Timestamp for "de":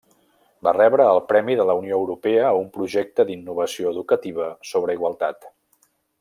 1.59-1.65